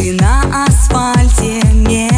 [0.00, 2.09] Ты на асфальте мне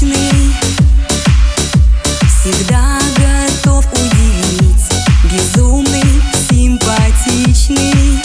[0.00, 0.54] необычный
[2.28, 4.88] Всегда готов удивить
[5.30, 8.22] Безумный, симпатичный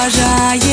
[0.00, 0.69] уважает.